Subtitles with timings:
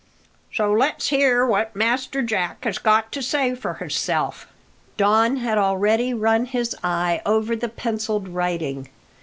[0.51, 4.47] So let's hear what Master Jack has got to say for hisself."
[4.97, 8.89] Don had already run his eye over the pencilled writing.